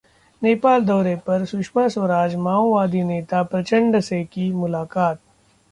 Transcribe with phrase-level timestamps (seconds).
[0.41, 5.19] नेपाल दौरे पर सुषमा स्वराज, माओवादी नेता प्रचंड से की मुलाकात